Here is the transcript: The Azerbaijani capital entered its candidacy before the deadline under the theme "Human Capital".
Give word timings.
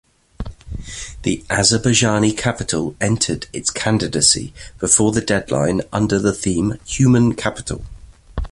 The 1.21 1.43
Azerbaijani 1.51 2.35
capital 2.35 2.95
entered 2.99 3.45
its 3.53 3.69
candidacy 3.69 4.51
before 4.79 5.11
the 5.11 5.21
deadline 5.21 5.81
under 5.93 6.17
the 6.17 6.33
theme 6.33 6.79
"Human 6.87 7.35
Capital". 7.35 7.85